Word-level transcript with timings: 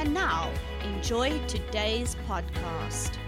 And 0.00 0.14
now, 0.14 0.50
enjoy 0.82 1.38
today's 1.46 2.16
podcast. 2.26 3.18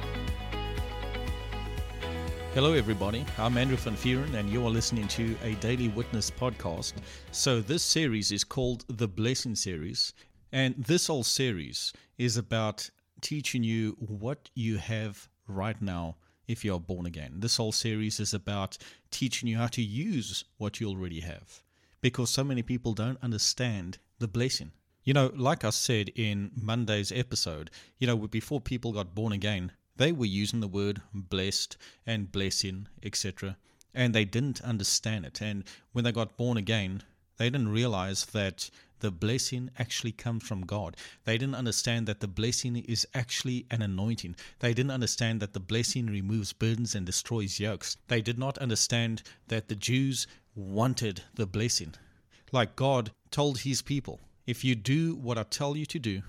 Hello, 2.54 2.72
everybody. 2.72 3.26
I'm 3.36 3.58
Andrew 3.58 3.76
Van 3.76 3.94
Vuuren, 3.94 4.32
and 4.36 4.48
you 4.48 4.66
are 4.66 4.70
listening 4.70 5.06
to 5.08 5.36
a 5.44 5.52
Daily 5.56 5.88
Witness 5.88 6.30
podcast. 6.30 6.94
So, 7.30 7.60
this 7.60 7.82
series 7.82 8.32
is 8.32 8.42
called 8.42 8.86
the 8.88 9.06
Blessing 9.06 9.54
Series, 9.54 10.14
and 10.50 10.74
this 10.78 11.08
whole 11.08 11.24
series 11.24 11.92
is 12.16 12.38
about 12.38 12.88
teaching 13.20 13.62
you 13.62 13.94
what 13.98 14.48
you 14.54 14.78
have 14.78 15.28
right 15.46 15.82
now 15.82 16.16
if 16.48 16.64
you 16.64 16.74
are 16.74 16.80
born 16.80 17.04
again. 17.04 17.34
This 17.36 17.58
whole 17.58 17.72
series 17.72 18.18
is 18.18 18.32
about 18.32 18.78
teaching 19.10 19.46
you 19.46 19.58
how 19.58 19.66
to 19.66 19.82
use 19.82 20.46
what 20.56 20.80
you 20.80 20.88
already 20.88 21.20
have 21.20 21.62
because 22.00 22.30
so 22.30 22.42
many 22.42 22.62
people 22.62 22.94
don't 22.94 23.22
understand 23.22 23.98
the 24.20 24.28
blessing. 24.28 24.72
You 25.04 25.14
know, 25.14 25.32
like 25.34 25.64
I 25.64 25.70
said 25.70 26.10
in 26.14 26.52
Monday's 26.54 27.10
episode, 27.10 27.72
you 27.98 28.06
know, 28.06 28.16
before 28.16 28.60
people 28.60 28.92
got 28.92 29.16
born 29.16 29.32
again, 29.32 29.72
they 29.96 30.12
were 30.12 30.26
using 30.26 30.60
the 30.60 30.68
word 30.68 31.02
blessed 31.12 31.76
and 32.06 32.30
blessing, 32.30 32.86
etc. 33.02 33.56
And 33.92 34.14
they 34.14 34.24
didn't 34.24 34.60
understand 34.60 35.26
it. 35.26 35.42
And 35.42 35.64
when 35.90 36.04
they 36.04 36.12
got 36.12 36.36
born 36.36 36.56
again, 36.56 37.02
they 37.36 37.50
didn't 37.50 37.72
realize 37.72 38.26
that 38.26 38.70
the 39.00 39.10
blessing 39.10 39.70
actually 39.76 40.12
comes 40.12 40.44
from 40.44 40.60
God. 40.66 40.96
They 41.24 41.36
didn't 41.36 41.56
understand 41.56 42.06
that 42.06 42.20
the 42.20 42.28
blessing 42.28 42.76
is 42.76 43.04
actually 43.12 43.66
an 43.72 43.82
anointing. 43.82 44.36
They 44.60 44.72
didn't 44.72 44.92
understand 44.92 45.40
that 45.40 45.52
the 45.52 45.58
blessing 45.58 46.06
removes 46.06 46.52
burdens 46.52 46.94
and 46.94 47.04
destroys 47.04 47.58
yokes. 47.58 47.96
They 48.06 48.22
did 48.22 48.38
not 48.38 48.56
understand 48.58 49.24
that 49.48 49.66
the 49.66 49.74
Jews 49.74 50.28
wanted 50.54 51.22
the 51.34 51.46
blessing. 51.46 51.94
Like 52.52 52.76
God 52.76 53.10
told 53.32 53.58
his 53.58 53.82
people, 53.82 54.20
if 54.46 54.64
you 54.64 54.74
do 54.74 55.14
what 55.14 55.38
I 55.38 55.44
tell 55.44 55.76
you 55.76 55.86
to 55.86 55.98
do, 55.98 56.22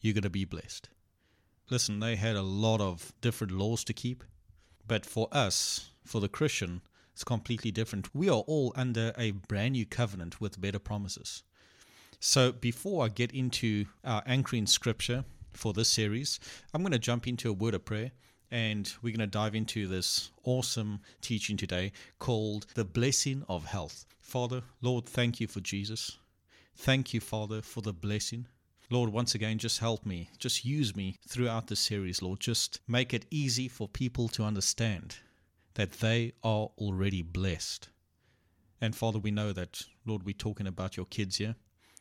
you're 0.00 0.14
going 0.14 0.22
to 0.22 0.30
be 0.30 0.44
blessed. 0.44 0.88
Listen, 1.70 2.00
they 2.00 2.16
had 2.16 2.36
a 2.36 2.42
lot 2.42 2.80
of 2.80 3.12
different 3.20 3.52
laws 3.52 3.84
to 3.84 3.92
keep, 3.92 4.24
but 4.86 5.04
for 5.04 5.28
us, 5.32 5.90
for 6.04 6.20
the 6.20 6.28
Christian, 6.28 6.80
it's 7.12 7.24
completely 7.24 7.70
different. 7.70 8.14
We 8.14 8.28
are 8.28 8.44
all 8.46 8.72
under 8.74 9.12
a 9.18 9.32
brand 9.32 9.72
new 9.72 9.84
covenant 9.84 10.40
with 10.40 10.60
better 10.60 10.78
promises. 10.78 11.42
So 12.20 12.52
before 12.52 13.04
I 13.04 13.08
get 13.08 13.32
into 13.32 13.86
our 14.04 14.22
anchoring 14.24 14.66
scripture 14.66 15.24
for 15.52 15.72
this 15.72 15.88
series, 15.88 16.40
I'm 16.72 16.82
going 16.82 16.92
to 16.92 16.98
jump 16.98 17.28
into 17.28 17.50
a 17.50 17.52
word 17.52 17.74
of 17.74 17.84
prayer 17.84 18.12
and 18.50 18.90
we're 19.02 19.14
going 19.14 19.20
to 19.20 19.26
dive 19.26 19.54
into 19.54 19.86
this 19.86 20.30
awesome 20.42 21.00
teaching 21.20 21.56
today 21.56 21.92
called 22.18 22.66
the 22.74 22.84
blessing 22.84 23.44
of 23.48 23.66
health. 23.66 24.06
Father, 24.20 24.62
Lord, 24.80 25.04
thank 25.04 25.38
you 25.38 25.46
for 25.46 25.60
Jesus. 25.60 26.18
Thank 26.80 27.12
you, 27.12 27.20
Father, 27.20 27.60
for 27.60 27.82
the 27.82 27.92
blessing. 27.92 28.46
Lord, 28.88 29.10
once 29.10 29.34
again, 29.34 29.58
just 29.58 29.80
help 29.80 30.06
me. 30.06 30.30
Just 30.38 30.64
use 30.64 30.96
me 30.96 31.16
throughout 31.28 31.66
the 31.66 31.76
series, 31.76 32.22
Lord. 32.22 32.40
Just 32.40 32.80
make 32.88 33.12
it 33.12 33.26
easy 33.30 33.68
for 33.68 33.88
people 33.88 34.28
to 34.28 34.44
understand 34.44 35.16
that 35.74 35.92
they 36.00 36.32
are 36.42 36.70
already 36.78 37.20
blessed. 37.22 37.88
And 38.80 38.96
Father, 38.96 39.18
we 39.18 39.30
know 39.30 39.52
that, 39.52 39.82
Lord, 40.06 40.22
we're 40.22 40.32
talking 40.32 40.66
about 40.66 40.96
your 40.96 41.06
kids 41.06 41.36
here 41.36 41.56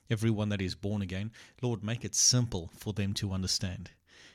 everyone 0.09 0.49
that 0.49 0.61
is 0.61 0.75
born 0.75 1.01
again. 1.01 1.31
Lord, 1.61 1.83
make 1.83 2.05
it 2.05 2.15
simple 2.15 2.71
for 2.73 2.93
them 2.93 3.13
to 3.15 3.33
understand. 3.33 3.91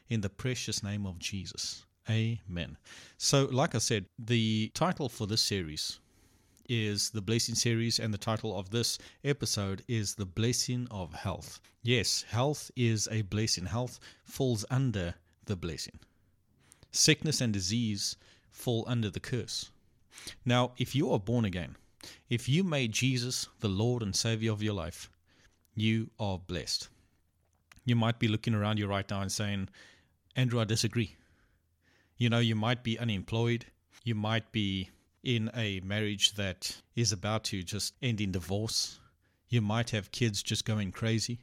In 0.08 0.20
the 0.20 0.28
precious 0.28 0.82
name 0.82 1.06
of 1.06 1.18
Jesus. 1.18 1.84
Amen. 2.10 2.76
So, 3.16 3.44
like 3.46 3.74
I 3.74 3.78
said, 3.78 4.06
the 4.18 4.70
title 4.74 5.08
for 5.08 5.26
this 5.26 5.40
series 5.40 6.00
is 6.74 7.10
the 7.10 7.20
Blessing 7.20 7.54
Series, 7.54 7.98
and 7.98 8.14
the 8.14 8.18
title 8.18 8.58
of 8.58 8.70
this 8.70 8.96
episode 9.24 9.82
is 9.88 10.14
The 10.14 10.24
Blessing 10.24 10.88
of 10.90 11.12
Health. 11.12 11.60
Yes, 11.82 12.24
health 12.30 12.70
is 12.74 13.06
a 13.12 13.20
blessing. 13.20 13.66
Health 13.66 14.00
falls 14.24 14.64
under 14.70 15.14
the 15.44 15.54
blessing. 15.54 15.98
Sickness 16.90 17.42
and 17.42 17.52
disease 17.52 18.16
fall 18.50 18.84
under 18.86 19.10
the 19.10 19.20
curse. 19.20 19.70
Now, 20.46 20.72
if 20.78 20.94
you 20.94 21.12
are 21.12 21.18
born 21.18 21.44
again, 21.44 21.76
if 22.30 22.48
you 22.48 22.64
made 22.64 22.92
Jesus 22.92 23.48
the 23.60 23.68
Lord 23.68 24.02
and 24.02 24.16
Savior 24.16 24.50
of 24.52 24.62
your 24.62 24.72
life, 24.72 25.10
you 25.74 26.08
are 26.18 26.38
blessed. 26.38 26.88
You 27.84 27.96
might 27.96 28.18
be 28.18 28.28
looking 28.28 28.54
around 28.54 28.78
you 28.78 28.86
right 28.86 29.08
now 29.10 29.20
and 29.20 29.30
saying, 29.30 29.68
Andrew, 30.36 30.58
I 30.58 30.64
disagree. 30.64 31.16
You 32.16 32.30
know, 32.30 32.38
you 32.38 32.54
might 32.54 32.82
be 32.82 32.98
unemployed. 32.98 33.66
You 34.04 34.14
might 34.14 34.52
be 34.52 34.88
in 35.22 35.50
a 35.54 35.80
marriage 35.80 36.34
that 36.34 36.76
is 36.96 37.12
about 37.12 37.44
to 37.44 37.62
just 37.62 37.94
end 38.02 38.20
in 38.20 38.32
divorce. 38.32 38.98
You 39.48 39.60
might 39.60 39.90
have 39.90 40.12
kids 40.12 40.42
just 40.42 40.64
going 40.64 40.92
crazy. 40.92 41.40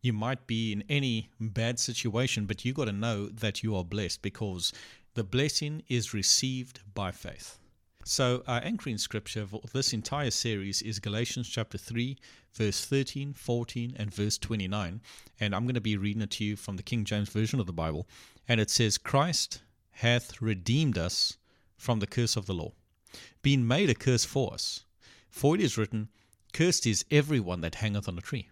You 0.00 0.12
might 0.12 0.46
be 0.46 0.72
in 0.72 0.84
any 0.88 1.30
bad 1.40 1.78
situation, 1.78 2.46
but 2.46 2.64
you 2.64 2.72
got 2.72 2.86
to 2.86 2.92
know 2.92 3.26
that 3.28 3.62
you 3.62 3.74
are 3.74 3.84
blessed 3.84 4.22
because 4.22 4.72
the 5.14 5.24
blessing 5.24 5.82
is 5.88 6.12
received 6.12 6.80
by 6.94 7.10
faith. 7.10 7.58
So, 8.06 8.42
our 8.46 8.60
anchoring 8.62 8.98
scripture 8.98 9.46
for 9.46 9.62
this 9.72 9.94
entire 9.94 10.30
series 10.30 10.82
is 10.82 10.98
Galatians 10.98 11.48
chapter 11.48 11.78
3, 11.78 12.18
verse 12.52 12.84
13, 12.84 13.32
14, 13.32 13.96
and 13.96 14.12
verse 14.12 14.36
29. 14.36 15.00
And 15.40 15.54
I'm 15.54 15.64
going 15.64 15.74
to 15.74 15.80
be 15.80 15.96
reading 15.96 16.20
it 16.20 16.30
to 16.32 16.44
you 16.44 16.56
from 16.56 16.76
the 16.76 16.82
King 16.82 17.04
James 17.04 17.30
Version 17.30 17.60
of 17.60 17.66
the 17.66 17.72
Bible. 17.72 18.06
And 18.46 18.60
it 18.60 18.68
says, 18.68 18.98
Christ 18.98 19.62
hath 19.92 20.42
redeemed 20.42 20.98
us 20.98 21.38
from 21.78 22.00
the 22.00 22.06
curse 22.06 22.36
of 22.36 22.44
the 22.44 22.52
law, 22.52 22.72
being 23.42 23.66
made 23.66 23.90
a 23.90 23.94
curse 23.94 24.24
for 24.24 24.54
us. 24.54 24.84
For 25.28 25.54
it 25.54 25.60
is 25.60 25.76
written, 25.76 26.08
Cursed 26.52 26.86
is 26.86 27.04
everyone 27.10 27.60
that 27.62 27.76
hangeth 27.76 28.08
on 28.08 28.16
a 28.16 28.20
tree, 28.20 28.48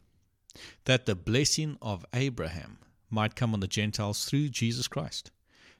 that 0.84 1.06
the 1.06 1.14
blessing 1.14 1.78
of 1.80 2.04
Abraham 2.12 2.78
might 3.08 3.36
come 3.36 3.54
on 3.54 3.60
the 3.60 3.68
Gentiles 3.68 4.24
through 4.24 4.48
Jesus 4.48 4.88
Christ, 4.88 5.30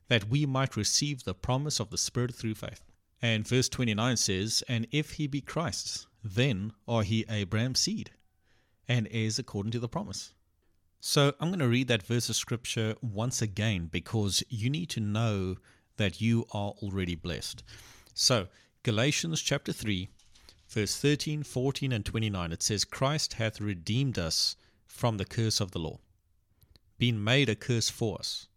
that 0.09 0.29
we 0.29 0.47
might 0.47 0.77
receive 0.77 1.25
the 1.25 1.35
promise 1.35 1.81
of 1.81 1.91
the 1.91 1.99
Spirit 1.99 2.35
through 2.35 2.55
faith. 2.55 2.83
And 3.21 3.47
verse 3.47 3.69
29 3.69 4.17
says, 4.17 4.63
And 4.69 4.87
if 4.91 5.13
he 5.13 5.27
be 5.27 5.41
Christ's, 5.41 6.07
then 6.23 6.73
are 6.87 7.03
he 7.03 7.25
Abraham's 7.29 7.81
seed, 7.81 8.11
and 8.89 9.09
heirs 9.11 9.39
according 9.39 9.73
to 9.73 9.81
the 9.81 9.89
promise. 9.89 10.35
So 11.01 11.35
I'm 11.41 11.49
going 11.49 11.59
to 11.59 11.69
read 11.69 11.89
that 11.89 12.05
verse 12.05 12.29
of 12.29 12.37
scripture 12.37 12.95
once 13.03 13.43
again 13.43 13.89
because 13.91 14.45
you 14.49 14.71
need 14.71 14.89
to 14.91 15.01
know 15.01 15.57
that 15.97 16.21
you 16.21 16.47
are 16.53 16.75
already 16.83 17.17
blessed. 17.17 17.65
So, 18.15 18.47
Galatians 18.85 19.41
chapter 19.41 19.73
3, 19.73 20.09
verse 20.69 20.97
13, 20.97 21.45
14, 21.45 21.93
and 21.93 22.05
29, 22.05 22.51
it 22.51 22.65
says, 22.65 22.85
Christ 22.85 23.35
hath 23.35 23.61
redeemed 23.61 24.19
us 24.19 24.57
from 24.87 25.19
the 25.19 25.25
curse 25.25 25.61
of 25.61 25.71
the 25.71 25.79
law, 25.79 26.01
being 26.99 27.23
made 27.23 27.49
a 27.49 27.55
curse 27.55 27.89
for 27.89 28.19
us. 28.19 28.49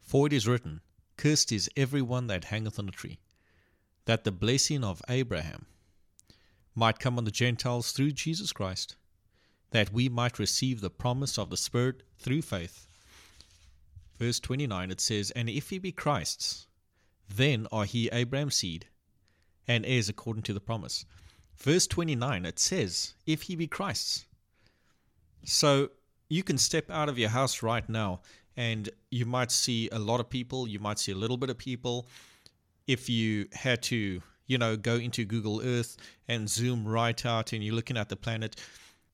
For 0.00 0.26
it 0.26 0.32
is 0.32 0.48
written, 0.48 0.80
Cursed 1.18 1.52
is 1.52 1.68
every 1.76 2.00
one 2.00 2.26
that 2.28 2.44
hangeth 2.44 2.78
on 2.78 2.88
a 2.88 2.90
tree 2.90 3.18
that 4.06 4.24
the 4.24 4.32
blessing 4.32 4.82
of 4.82 5.02
Abraham 5.10 5.66
might 6.74 6.98
come 6.98 7.18
on 7.18 7.24
the 7.24 7.30
Gentiles 7.30 7.92
through 7.92 8.12
Jesus 8.12 8.50
Christ, 8.50 8.96
that 9.72 9.92
we 9.92 10.08
might 10.08 10.38
receive 10.38 10.80
the 10.80 10.88
promise 10.88 11.38
of 11.38 11.50
the 11.50 11.58
Spirit 11.58 12.02
through 12.18 12.40
faith. 12.40 12.86
Verse 14.18 14.40
29 14.40 14.90
it 14.90 15.02
says, 15.02 15.30
And 15.32 15.50
if 15.50 15.68
he 15.68 15.78
be 15.78 15.92
Christ's, 15.92 16.66
then 17.28 17.66
are 17.70 17.84
he 17.84 18.08
Abraham's 18.08 18.54
seed, 18.54 18.86
and 19.66 19.84
heirs 19.86 20.08
according 20.08 20.42
to 20.44 20.52
the 20.52 20.60
promise. 20.60 21.04
Verse 21.56 21.86
29 21.86 22.44
it 22.44 22.58
says, 22.58 23.14
If 23.26 23.42
he 23.42 23.56
be 23.56 23.66
Christ's. 23.66 24.26
So 25.44 25.90
you 26.28 26.42
can 26.42 26.58
step 26.58 26.90
out 26.90 27.08
of 27.08 27.18
your 27.18 27.28
house 27.28 27.62
right 27.62 27.88
now 27.88 28.20
and 28.56 28.88
you 29.10 29.26
might 29.26 29.50
see 29.50 29.88
a 29.90 29.98
lot 29.98 30.20
of 30.20 30.30
people, 30.30 30.68
you 30.68 30.78
might 30.78 30.98
see 30.98 31.12
a 31.12 31.16
little 31.16 31.36
bit 31.36 31.50
of 31.50 31.58
people, 31.58 32.06
if 32.86 33.08
you 33.08 33.46
had 33.52 33.82
to, 33.82 34.22
you 34.46 34.58
know, 34.58 34.76
go 34.76 34.96
into 34.96 35.24
Google 35.24 35.60
Earth 35.62 35.96
and 36.28 36.48
zoom 36.48 36.86
right 36.86 37.24
out 37.24 37.52
and 37.52 37.64
you're 37.64 37.74
looking 37.74 37.96
at 37.96 38.08
the 38.08 38.16
planet, 38.16 38.56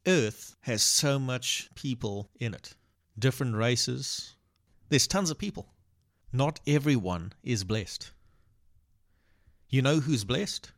Earth 0.07 0.57
has 0.63 0.83
so 0.83 1.19
much 1.19 1.71
people 1.75 2.31
in 2.39 2.55
it, 2.55 2.75
different 3.19 3.55
races. 3.55 4.35
There's 4.89 5.07
tons 5.07 5.31
of 5.31 5.39
people. 5.39 5.69
Not 6.33 6.61
everyone 6.67 7.33
is 7.43 7.65
blessed. 7.65 8.11
You 9.71 9.83
know 9.83 10.01
who's 10.01 10.25
blessed? 10.25 10.73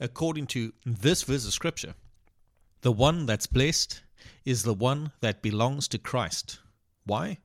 According 0.00 0.46
to 0.48 0.72
this 0.84 1.22
verse 1.22 1.46
of 1.46 1.52
Scripture, 1.52 1.94
the 2.80 2.92
one 2.92 3.26
that's 3.26 3.46
blessed 3.46 4.02
is 4.44 4.62
the 4.62 4.74
one 4.74 5.12
that 5.20 5.42
belongs 5.42 5.88
to 5.88 5.98
Christ. 5.98 6.58
Why? 7.04 7.38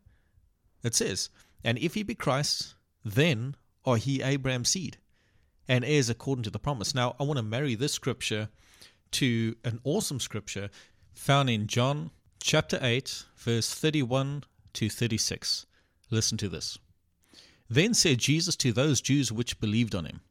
It 0.84 0.96
says, 0.96 1.30
And 1.64 1.78
if 1.78 1.96
he 1.96 2.04
be 2.04 2.16
Christ, 2.16 2.76
then 3.04 3.56
are 3.86 3.98
he 3.98 4.22
Abraham's 4.22 4.70
seed 4.70 4.98
and 5.68 5.84
heirs 5.84 6.10
according 6.10 6.44
to 6.44 6.50
the 6.50 6.60
promise. 6.60 6.96
Now, 6.96 7.16
I 7.20 7.24
want 7.24 7.38
to 7.38 7.44
marry 7.44 7.76
this 7.76 7.94
scripture 7.94 8.50
to 9.12 9.56
an 9.64 9.80
awesome 9.84 10.20
scripture 10.20 10.70
found 11.14 11.50
in 11.50 11.68
John 11.68 12.12
chapter 12.42 12.80
8, 12.82 13.26
verse 13.38 13.74
31 13.74 14.44
to 14.74 14.90
36. 14.90 15.66
Listen 16.10 16.38
to 16.38 16.50
this. 16.50 16.78
Then 17.70 17.94
said 17.94 18.18
Jesus 18.18 18.56
to 18.58 18.72
those 18.72 19.02
Jews 19.02 19.32
which 19.32 19.60
believed 19.60 19.96
on 19.96 20.06
him, 20.06 20.22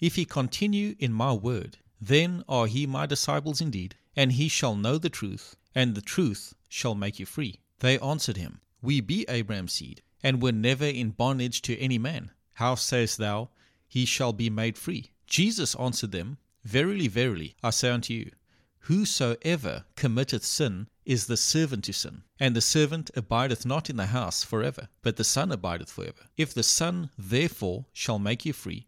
If 0.00 0.16
ye 0.16 0.24
continue 0.24 0.96
in 0.98 1.12
my 1.12 1.32
word, 1.32 1.76
then 2.00 2.42
are 2.48 2.66
ye 2.66 2.86
my 2.86 3.04
disciples 3.04 3.60
indeed, 3.60 3.96
and 4.16 4.32
he 4.32 4.48
shall 4.48 4.74
know 4.74 4.96
the 4.96 5.10
truth, 5.10 5.56
and 5.74 5.94
the 5.94 6.00
truth 6.00 6.54
shall 6.68 6.94
make 6.94 7.18
you 7.18 7.26
free. 7.26 7.60
They 7.80 7.98
answered 7.98 8.38
him, 8.38 8.60
We 8.80 9.00
be 9.00 9.26
Abraham's 9.28 9.74
seed, 9.74 10.02
and 10.22 10.40
were 10.40 10.52
never 10.52 10.86
in 10.86 11.10
bondage 11.10 11.60
to 11.62 11.78
any 11.78 11.98
man. 11.98 12.30
How 12.54 12.74
sayest 12.74 13.18
thou, 13.18 13.50
He 13.88 14.04
shall 14.04 14.32
be 14.32 14.50
made 14.50 14.76
free? 14.76 15.12
Jesus 15.26 15.74
answered 15.74 16.12
them, 16.12 16.38
Verily, 16.64 17.08
verily, 17.08 17.56
I 17.62 17.70
say 17.70 17.90
unto 17.90 18.12
you, 18.12 18.32
Whosoever 18.80 19.84
committeth 19.96 20.44
sin 20.44 20.88
is 21.04 21.26
the 21.26 21.36
servant 21.36 21.84
to 21.84 21.92
sin. 21.92 22.22
And 22.38 22.56
the 22.56 22.60
servant 22.60 23.10
abideth 23.14 23.64
not 23.64 23.90
in 23.90 23.96
the 23.96 24.06
house 24.06 24.44
forever, 24.44 24.88
but 25.02 25.16
the 25.16 25.24
Son 25.24 25.52
abideth 25.52 25.90
forever. 25.90 26.28
If 26.36 26.54
the 26.54 26.62
Son 26.62 27.10
therefore 27.18 27.86
shall 27.92 28.18
make 28.18 28.44
you 28.44 28.52
free, 28.52 28.86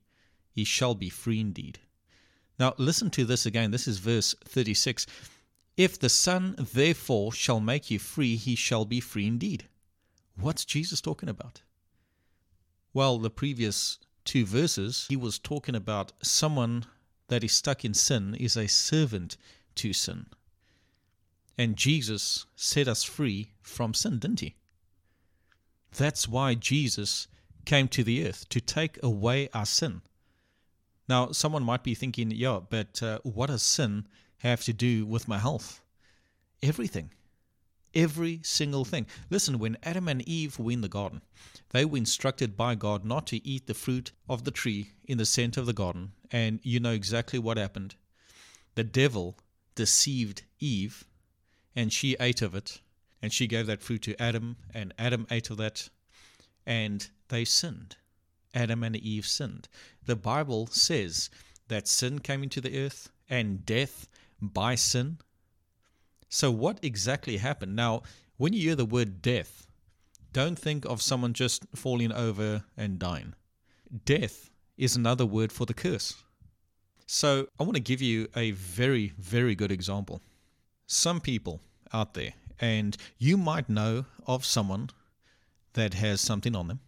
ye 0.54 0.64
shall 0.64 0.94
be 0.94 1.08
free 1.08 1.40
indeed. 1.40 1.78
Now 2.58 2.74
listen 2.78 3.10
to 3.10 3.24
this 3.24 3.46
again. 3.46 3.70
This 3.70 3.88
is 3.88 3.98
verse 3.98 4.34
36. 4.44 5.06
If 5.76 5.98
the 5.98 6.08
Son 6.08 6.54
therefore 6.58 7.32
shall 7.32 7.60
make 7.60 7.90
you 7.90 7.98
free, 7.98 8.36
he 8.36 8.54
shall 8.54 8.84
be 8.84 9.00
free 9.00 9.26
indeed. 9.26 9.68
What's 10.36 10.64
Jesus 10.64 11.00
talking 11.00 11.28
about? 11.28 11.62
Well, 12.94 13.18
the 13.18 13.30
previous 13.30 13.98
two 14.24 14.44
verses, 14.44 15.06
he 15.08 15.16
was 15.16 15.38
talking 15.38 15.74
about 15.74 16.12
someone 16.22 16.84
that 17.28 17.42
is 17.42 17.52
stuck 17.52 17.84
in 17.84 17.94
sin 17.94 18.34
is 18.34 18.56
a 18.56 18.66
servant 18.66 19.36
to 19.76 19.92
sin. 19.92 20.26
And 21.56 21.76
Jesus 21.76 22.46
set 22.54 22.88
us 22.88 23.02
free 23.02 23.52
from 23.62 23.94
sin, 23.94 24.18
didn't 24.18 24.40
he? 24.40 24.56
That's 25.96 26.28
why 26.28 26.54
Jesus 26.54 27.28
came 27.64 27.88
to 27.88 28.04
the 28.04 28.26
earth 28.26 28.48
to 28.50 28.60
take 28.60 29.02
away 29.02 29.48
our 29.54 29.66
sin. 29.66 30.02
Now, 31.08 31.32
someone 31.32 31.62
might 31.64 31.82
be 31.82 31.94
thinking, 31.94 32.30
yeah, 32.30 32.60
but 32.68 33.02
uh, 33.02 33.18
what 33.22 33.48
does 33.48 33.62
sin 33.62 34.06
have 34.38 34.62
to 34.64 34.72
do 34.72 35.04
with 35.04 35.28
my 35.28 35.38
health? 35.38 35.82
Everything. 36.62 37.10
Every 37.94 38.40
single 38.42 38.84
thing. 38.84 39.06
Listen, 39.28 39.58
when 39.58 39.76
Adam 39.82 40.08
and 40.08 40.26
Eve 40.26 40.58
were 40.58 40.72
in 40.72 40.80
the 40.80 40.88
garden, 40.88 41.20
they 41.70 41.84
were 41.84 41.98
instructed 41.98 42.56
by 42.56 42.74
God 42.74 43.04
not 43.04 43.26
to 43.28 43.46
eat 43.46 43.66
the 43.66 43.74
fruit 43.74 44.12
of 44.28 44.44
the 44.44 44.50
tree 44.50 44.92
in 45.04 45.18
the 45.18 45.26
center 45.26 45.60
of 45.60 45.66
the 45.66 45.72
garden. 45.72 46.12
And 46.30 46.60
you 46.62 46.80
know 46.80 46.92
exactly 46.92 47.38
what 47.38 47.58
happened. 47.58 47.96
The 48.74 48.84
devil 48.84 49.36
deceived 49.74 50.44
Eve, 50.58 51.04
and 51.76 51.92
she 51.92 52.16
ate 52.18 52.42
of 52.42 52.54
it, 52.54 52.80
and 53.20 53.32
she 53.32 53.46
gave 53.46 53.66
that 53.66 53.82
fruit 53.82 54.02
to 54.02 54.20
Adam, 54.20 54.56
and 54.72 54.94
Adam 54.98 55.26
ate 55.30 55.50
of 55.50 55.58
that, 55.58 55.90
and 56.64 57.10
they 57.28 57.44
sinned. 57.44 57.96
Adam 58.54 58.82
and 58.82 58.96
Eve 58.96 59.26
sinned. 59.26 59.68
The 60.04 60.16
Bible 60.16 60.66
says 60.66 61.30
that 61.68 61.88
sin 61.88 62.18
came 62.18 62.42
into 62.42 62.60
the 62.60 62.84
earth 62.84 63.10
and 63.28 63.64
death 63.64 64.08
by 64.40 64.74
sin. 64.74 65.18
So, 66.28 66.50
what 66.50 66.78
exactly 66.82 67.36
happened? 67.36 67.76
Now, 67.76 68.02
when 68.36 68.52
you 68.52 68.60
hear 68.60 68.74
the 68.74 68.84
word 68.84 69.22
death, 69.22 69.66
don't 70.32 70.58
think 70.58 70.84
of 70.84 71.02
someone 71.02 71.34
just 71.34 71.66
falling 71.74 72.12
over 72.12 72.64
and 72.76 72.98
dying. 72.98 73.34
Death 74.04 74.50
is 74.76 74.96
another 74.96 75.26
word 75.26 75.52
for 75.52 75.66
the 75.66 75.74
curse. 75.74 76.14
So, 77.06 77.48
I 77.60 77.62
want 77.62 77.74
to 77.74 77.80
give 77.80 78.00
you 78.00 78.28
a 78.34 78.52
very, 78.52 79.12
very 79.18 79.54
good 79.54 79.70
example. 79.70 80.22
Some 80.86 81.20
people 81.20 81.60
out 81.92 82.14
there, 82.14 82.32
and 82.58 82.96
you 83.18 83.36
might 83.36 83.68
know 83.68 84.06
of 84.26 84.44
someone 84.44 84.90
that 85.74 85.94
has 85.94 86.20
something 86.20 86.56
on 86.56 86.68
them 86.68 86.80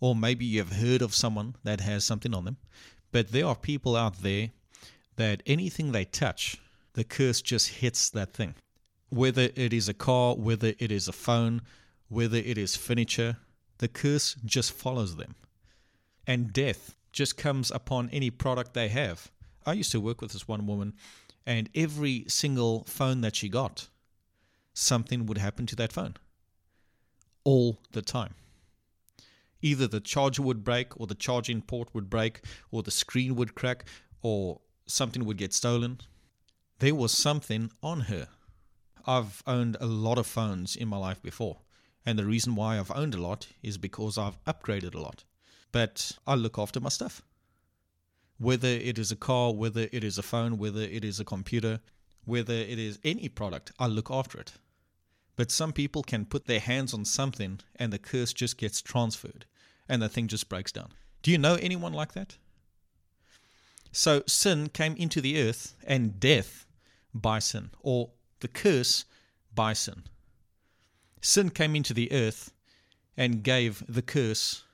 or 0.00 0.14
maybe 0.14 0.44
you've 0.44 0.72
heard 0.72 1.02
of 1.02 1.14
someone 1.14 1.56
that 1.64 1.80
has 1.80 2.04
something 2.04 2.34
on 2.34 2.44
them. 2.44 2.56
But 3.12 3.30
there 3.32 3.46
are 3.46 3.56
people 3.56 3.96
out 3.96 4.22
there 4.22 4.50
that 5.16 5.42
anything 5.46 5.92
they 5.92 6.04
touch, 6.04 6.56
the 6.94 7.04
curse 7.04 7.40
just 7.40 7.68
hits 7.68 8.10
that 8.10 8.32
thing. 8.32 8.54
Whether 9.10 9.50
it 9.54 9.72
is 9.72 9.88
a 9.88 9.94
car, 9.94 10.34
whether 10.34 10.74
it 10.78 10.90
is 10.90 11.06
a 11.06 11.12
phone, 11.12 11.62
whether 12.08 12.36
it 12.36 12.58
is 12.58 12.76
furniture, 12.76 13.36
the 13.78 13.88
curse 13.88 14.36
just 14.44 14.72
follows 14.72 15.16
them. 15.16 15.34
And 16.26 16.52
death 16.52 16.96
just 17.12 17.36
comes 17.36 17.70
upon 17.70 18.10
any 18.10 18.30
product 18.30 18.74
they 18.74 18.88
have. 18.88 19.30
I 19.64 19.74
used 19.74 19.92
to 19.92 20.00
work 20.00 20.20
with 20.20 20.32
this 20.32 20.48
one 20.48 20.66
woman, 20.66 20.94
and 21.46 21.70
every 21.74 22.24
single 22.28 22.84
phone 22.84 23.20
that 23.20 23.36
she 23.36 23.48
got, 23.48 23.88
something 24.72 25.26
would 25.26 25.38
happen 25.38 25.66
to 25.66 25.76
that 25.76 25.92
phone. 25.92 26.16
All 27.44 27.78
the 27.92 28.02
time 28.02 28.34
either 29.64 29.88
the 29.88 29.98
charger 29.98 30.42
would 30.42 30.62
break 30.62 31.00
or 31.00 31.06
the 31.06 31.14
charging 31.14 31.62
port 31.62 31.88
would 31.94 32.10
break 32.10 32.42
or 32.70 32.82
the 32.82 32.90
screen 32.90 33.34
would 33.34 33.54
crack 33.54 33.86
or 34.20 34.60
something 34.86 35.24
would 35.24 35.38
get 35.38 35.54
stolen. 35.54 35.98
There 36.80 36.94
was 36.94 37.12
something 37.12 37.72
on 37.82 38.00
her. 38.00 38.28
I've 39.06 39.42
owned 39.46 39.78
a 39.80 39.86
lot 39.86 40.18
of 40.18 40.26
phones 40.26 40.76
in 40.76 40.88
my 40.88 40.98
life 40.98 41.22
before, 41.22 41.60
and 42.04 42.18
the 42.18 42.26
reason 42.26 42.54
why 42.54 42.78
I've 42.78 42.90
owned 42.90 43.14
a 43.14 43.22
lot 43.22 43.48
is 43.62 43.78
because 43.78 44.18
I've 44.18 44.42
upgraded 44.44 44.94
a 44.94 45.00
lot. 45.00 45.24
But 45.72 46.12
I 46.26 46.34
look 46.34 46.58
after 46.58 46.78
my 46.78 46.90
stuff. 46.90 47.22
Whether 48.36 48.68
it 48.68 48.98
is 48.98 49.10
a 49.10 49.16
car, 49.16 49.54
whether 49.54 49.88
it 49.92 50.04
is 50.04 50.18
a 50.18 50.22
phone, 50.22 50.58
whether 50.58 50.82
it 50.82 51.04
is 51.04 51.20
a 51.20 51.24
computer, 51.24 51.80
whether 52.24 52.52
it 52.52 52.78
is 52.78 52.98
any 53.02 53.30
product, 53.30 53.72
I 53.78 53.86
look 53.86 54.10
after 54.10 54.38
it. 54.38 54.52
But 55.36 55.50
some 55.50 55.72
people 55.72 56.02
can 56.02 56.26
put 56.26 56.46
their 56.46 56.60
hands 56.60 56.92
on 56.92 57.06
something 57.06 57.60
and 57.76 57.92
the 57.92 57.98
curse 57.98 58.34
just 58.34 58.58
gets 58.58 58.82
transferred 58.82 59.46
and 59.88 60.02
the 60.02 60.08
thing 60.08 60.28
just 60.28 60.48
breaks 60.48 60.72
down. 60.72 60.90
Do 61.22 61.30
you 61.30 61.38
know 61.38 61.54
anyone 61.54 61.92
like 61.92 62.12
that? 62.12 62.36
So 63.92 64.22
sin 64.26 64.68
came 64.68 64.96
into 64.96 65.20
the 65.20 65.40
earth 65.40 65.74
and 65.86 66.18
death 66.18 66.66
by 67.14 67.38
sin, 67.38 67.70
or 67.80 68.10
the 68.40 68.48
curse 68.48 69.04
by 69.54 69.72
sin. 69.72 70.02
Sin 71.20 71.50
came 71.50 71.76
into 71.76 71.94
the 71.94 72.10
earth 72.12 72.52
and 73.16 73.42
gave 73.42 73.84
the 73.88 74.02
curse 74.02 74.64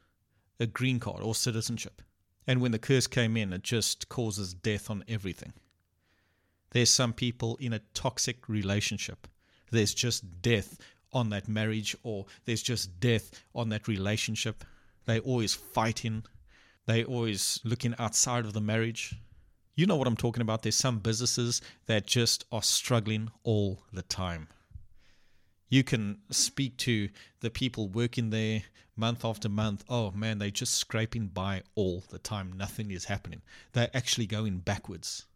a 0.58 0.66
green 0.66 0.98
card 0.98 1.22
or 1.22 1.34
citizenship. 1.34 2.02
And 2.46 2.60
when 2.60 2.72
the 2.72 2.78
curse 2.78 3.06
came 3.06 3.36
in, 3.36 3.52
it 3.52 3.62
just 3.62 4.08
causes 4.08 4.54
death 4.54 4.90
on 4.90 5.04
everything. 5.06 5.52
There's 6.70 6.90
some 6.90 7.12
people 7.12 7.56
in 7.60 7.72
a 7.72 7.80
toxic 7.94 8.48
relationship. 8.48 9.28
There's 9.70 9.94
just 9.94 10.42
death 10.42 10.78
on 11.12 11.30
that 11.30 11.48
marriage, 11.48 11.94
or 12.02 12.26
there's 12.44 12.62
just 12.62 13.00
death 13.00 13.30
on 13.54 13.68
that 13.68 13.86
relationship. 13.86 14.64
They 15.10 15.18
always 15.18 15.54
fighting. 15.54 16.22
They're 16.86 17.04
always 17.04 17.58
looking 17.64 17.96
outside 17.98 18.44
of 18.44 18.52
the 18.52 18.60
marriage. 18.60 19.16
You 19.74 19.86
know 19.86 19.96
what 19.96 20.06
I'm 20.06 20.16
talking 20.16 20.40
about. 20.40 20.62
There's 20.62 20.76
some 20.76 21.00
businesses 21.00 21.60
that 21.86 22.06
just 22.06 22.44
are 22.52 22.62
struggling 22.62 23.28
all 23.42 23.82
the 23.92 24.02
time. 24.02 24.46
You 25.68 25.82
can 25.82 26.18
speak 26.30 26.76
to 26.78 27.08
the 27.40 27.50
people 27.50 27.88
working 27.88 28.30
there 28.30 28.62
month 28.94 29.24
after 29.24 29.48
month. 29.48 29.82
Oh 29.88 30.12
man, 30.12 30.38
they're 30.38 30.50
just 30.50 30.74
scraping 30.74 31.26
by 31.26 31.64
all 31.74 32.04
the 32.10 32.20
time. 32.20 32.52
Nothing 32.52 32.92
is 32.92 33.06
happening. 33.06 33.42
They're 33.72 33.90
actually 33.92 34.26
going 34.26 34.58
backwards. 34.58 35.26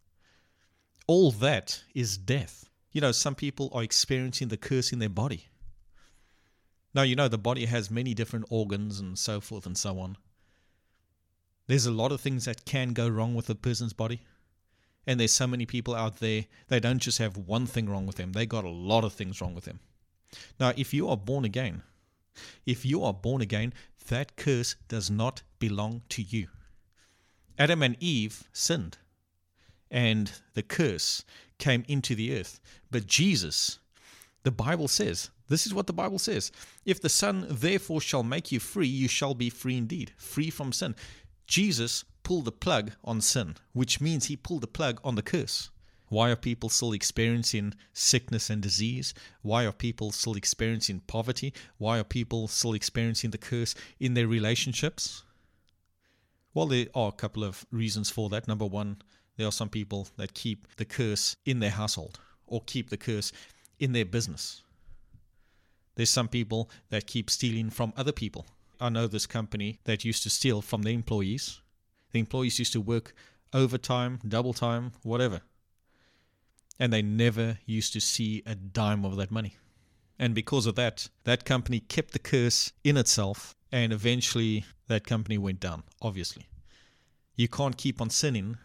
All 1.08 1.32
that 1.32 1.82
is 1.96 2.16
death. 2.16 2.70
You 2.92 3.00
know, 3.00 3.10
some 3.10 3.34
people 3.34 3.70
are 3.72 3.82
experiencing 3.82 4.46
the 4.46 4.56
curse 4.56 4.92
in 4.92 5.00
their 5.00 5.08
body. 5.08 5.48
Now, 6.94 7.02
you 7.02 7.16
know, 7.16 7.28
the 7.28 7.38
body 7.38 7.64
has 7.66 7.90
many 7.90 8.14
different 8.14 8.46
organs 8.50 9.00
and 9.00 9.18
so 9.18 9.40
forth 9.40 9.66
and 9.66 9.76
so 9.76 9.98
on. 9.98 10.16
There's 11.66 11.86
a 11.86 11.90
lot 11.90 12.12
of 12.12 12.20
things 12.20 12.44
that 12.44 12.64
can 12.64 12.92
go 12.92 13.08
wrong 13.08 13.34
with 13.34 13.50
a 13.50 13.54
person's 13.54 13.92
body. 13.92 14.22
And 15.06 15.18
there's 15.18 15.32
so 15.32 15.46
many 15.46 15.66
people 15.66 15.94
out 15.94 16.20
there, 16.20 16.46
they 16.68 16.80
don't 16.80 17.00
just 17.00 17.18
have 17.18 17.36
one 17.36 17.66
thing 17.66 17.88
wrong 17.88 18.06
with 18.06 18.16
them, 18.16 18.32
they 18.32 18.46
got 18.46 18.64
a 18.64 18.70
lot 18.70 19.04
of 19.04 19.12
things 19.12 19.40
wrong 19.40 19.54
with 19.54 19.64
them. 19.64 19.80
Now, 20.58 20.72
if 20.76 20.94
you 20.94 21.08
are 21.08 21.16
born 21.16 21.44
again, 21.44 21.82
if 22.64 22.86
you 22.86 23.02
are 23.04 23.12
born 23.12 23.42
again, 23.42 23.74
that 24.08 24.36
curse 24.36 24.76
does 24.88 25.10
not 25.10 25.42
belong 25.58 26.02
to 26.10 26.22
you. 26.22 26.48
Adam 27.58 27.82
and 27.82 27.96
Eve 28.00 28.48
sinned, 28.52 28.98
and 29.90 30.32
the 30.54 30.62
curse 30.62 31.24
came 31.58 31.84
into 31.86 32.14
the 32.14 32.36
earth. 32.36 32.60
But 32.90 33.06
Jesus, 33.06 33.78
the 34.42 34.50
Bible 34.50 34.88
says, 34.88 35.30
this 35.48 35.66
is 35.66 35.74
what 35.74 35.86
the 35.86 35.92
Bible 35.92 36.18
says. 36.18 36.50
If 36.84 37.00
the 37.00 37.08
Son 37.08 37.46
therefore 37.50 38.00
shall 38.00 38.22
make 38.22 38.50
you 38.50 38.60
free, 38.60 38.86
you 38.86 39.08
shall 39.08 39.34
be 39.34 39.50
free 39.50 39.76
indeed, 39.76 40.12
free 40.16 40.50
from 40.50 40.72
sin. 40.72 40.94
Jesus 41.46 42.04
pulled 42.22 42.46
the 42.46 42.52
plug 42.52 42.92
on 43.04 43.20
sin, 43.20 43.56
which 43.72 44.00
means 44.00 44.26
he 44.26 44.36
pulled 44.36 44.62
the 44.62 44.66
plug 44.66 45.00
on 45.04 45.14
the 45.14 45.22
curse. 45.22 45.70
Why 46.08 46.30
are 46.30 46.36
people 46.36 46.68
still 46.68 46.92
experiencing 46.92 47.74
sickness 47.92 48.48
and 48.48 48.62
disease? 48.62 49.14
Why 49.42 49.64
are 49.64 49.72
people 49.72 50.12
still 50.12 50.34
experiencing 50.34 51.00
poverty? 51.06 51.52
Why 51.78 51.98
are 51.98 52.04
people 52.04 52.48
still 52.48 52.72
experiencing 52.72 53.30
the 53.30 53.38
curse 53.38 53.74
in 53.98 54.14
their 54.14 54.28
relationships? 54.28 55.24
Well, 56.52 56.66
there 56.66 56.86
are 56.94 57.08
a 57.08 57.12
couple 57.12 57.42
of 57.42 57.66
reasons 57.70 58.10
for 58.10 58.28
that. 58.30 58.46
Number 58.46 58.66
one, 58.66 59.02
there 59.36 59.46
are 59.46 59.52
some 59.52 59.68
people 59.68 60.08
that 60.16 60.34
keep 60.34 60.68
the 60.76 60.84
curse 60.84 61.36
in 61.44 61.58
their 61.58 61.70
household 61.70 62.20
or 62.46 62.62
keep 62.64 62.90
the 62.90 62.96
curse 62.96 63.32
in 63.78 63.92
their 63.92 64.04
business. 64.04 64.62
There's 65.94 66.10
some 66.10 66.28
people 66.28 66.70
that 66.90 67.06
keep 67.06 67.30
stealing 67.30 67.70
from 67.70 67.92
other 67.96 68.12
people. 68.12 68.46
I 68.80 68.88
know 68.88 69.06
this 69.06 69.26
company 69.26 69.78
that 69.84 70.04
used 70.04 70.22
to 70.24 70.30
steal 70.30 70.60
from 70.60 70.82
the 70.82 70.90
employees. 70.90 71.60
The 72.12 72.20
employees 72.20 72.58
used 72.58 72.72
to 72.72 72.80
work 72.80 73.14
overtime, 73.52 74.18
double 74.26 74.52
time, 74.52 74.92
whatever. 75.02 75.40
And 76.78 76.92
they 76.92 77.02
never 77.02 77.58
used 77.66 77.92
to 77.92 78.00
see 78.00 78.42
a 78.44 78.54
dime 78.54 79.04
of 79.04 79.16
that 79.16 79.30
money. 79.30 79.56
And 80.18 80.34
because 80.34 80.66
of 80.66 80.74
that, 80.74 81.08
that 81.24 81.44
company 81.44 81.80
kept 81.80 82.12
the 82.12 82.18
curse 82.18 82.72
in 82.82 82.96
itself, 82.96 83.54
and 83.72 83.92
eventually 83.92 84.64
that 84.88 85.06
company 85.06 85.38
went 85.38 85.60
down, 85.60 85.84
obviously. 86.02 86.46
You 87.36 87.48
can't 87.48 87.76
keep 87.76 88.00
on 88.00 88.10
sinning, 88.10 88.56